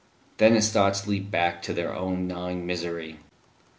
Then 0.37 0.55
his 0.55 0.71
thoughts 0.71 1.05
leaped 1.05 1.29
back 1.29 1.61
to 1.61 1.75
their 1.75 1.93
own 1.93 2.27
gnawing 2.27 2.65
misery. 2.65 3.19